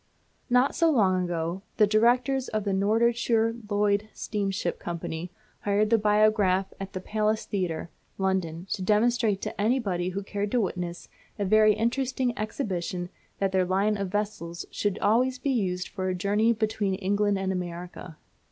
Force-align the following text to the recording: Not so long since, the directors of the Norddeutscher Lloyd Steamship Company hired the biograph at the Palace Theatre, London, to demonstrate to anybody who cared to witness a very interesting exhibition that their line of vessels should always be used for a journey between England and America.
Not 0.49 0.73
so 0.73 0.89
long 0.89 1.27
since, 1.27 1.61
the 1.77 1.85
directors 1.85 2.47
of 2.47 2.63
the 2.63 2.71
Norddeutscher 2.73 3.61
Lloyd 3.69 4.09
Steamship 4.15 4.79
Company 4.79 5.29
hired 5.59 5.91
the 5.91 5.99
biograph 5.99 6.73
at 6.79 6.93
the 6.93 6.99
Palace 6.99 7.45
Theatre, 7.45 7.91
London, 8.17 8.65
to 8.71 8.81
demonstrate 8.81 9.43
to 9.43 9.61
anybody 9.61 10.09
who 10.09 10.23
cared 10.23 10.49
to 10.53 10.59
witness 10.61 11.07
a 11.37 11.45
very 11.45 11.73
interesting 11.75 12.35
exhibition 12.35 13.09
that 13.37 13.51
their 13.51 13.63
line 13.63 13.95
of 13.95 14.07
vessels 14.07 14.65
should 14.71 14.97
always 14.97 15.37
be 15.37 15.51
used 15.51 15.87
for 15.87 16.09
a 16.09 16.15
journey 16.15 16.51
between 16.51 16.95
England 16.95 17.37
and 17.37 17.51
America. 17.51 18.17